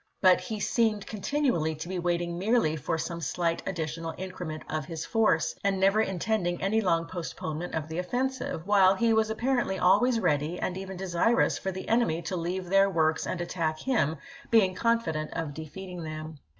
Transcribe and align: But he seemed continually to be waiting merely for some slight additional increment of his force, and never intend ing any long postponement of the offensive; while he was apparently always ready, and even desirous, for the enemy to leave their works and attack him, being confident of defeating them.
But 0.19 0.41
he 0.41 0.59
seemed 0.59 1.05
continually 1.05 1.75
to 1.75 1.87
be 1.87 1.99
waiting 1.99 2.39
merely 2.39 2.75
for 2.75 2.97
some 2.97 3.21
slight 3.21 3.61
additional 3.67 4.15
increment 4.17 4.63
of 4.67 4.85
his 4.85 5.05
force, 5.05 5.53
and 5.63 5.79
never 5.79 6.01
intend 6.01 6.47
ing 6.47 6.59
any 6.59 6.81
long 6.81 7.05
postponement 7.05 7.75
of 7.75 7.87
the 7.87 7.99
offensive; 7.99 8.65
while 8.65 8.95
he 8.95 9.13
was 9.13 9.29
apparently 9.29 9.77
always 9.77 10.19
ready, 10.19 10.59
and 10.59 10.75
even 10.75 10.97
desirous, 10.97 11.59
for 11.59 11.71
the 11.71 11.87
enemy 11.87 12.23
to 12.23 12.35
leave 12.35 12.65
their 12.65 12.89
works 12.89 13.27
and 13.27 13.41
attack 13.41 13.77
him, 13.77 14.17
being 14.49 14.73
confident 14.73 15.33
of 15.35 15.53
defeating 15.53 16.01
them. 16.01 16.39